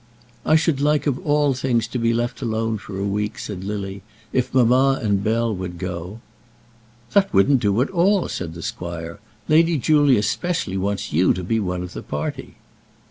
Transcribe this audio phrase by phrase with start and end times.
[0.47, 4.01] "I should like of all things to be left alone for a week," said Lily,
[4.33, 6.21] "if mamma and Bell would go."
[7.13, 9.19] "That wouldn't do at all," said the squire.
[9.47, 12.55] "Lady Julia specially wants you to be one of the party."